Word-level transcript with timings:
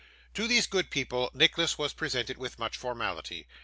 To 0.33 0.47
these 0.47 0.65
good 0.65 0.89
people 0.89 1.29
Nicholas 1.31 1.77
was 1.77 1.93
presented 1.93 2.39
with 2.39 2.57
much 2.57 2.75
formality. 2.75 3.45